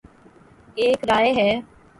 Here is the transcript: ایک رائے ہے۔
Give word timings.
ایک 0.75 0.99
رائے 1.09 1.31
ہے۔ 1.33 1.51